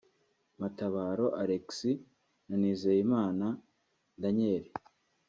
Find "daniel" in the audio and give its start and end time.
4.21-4.65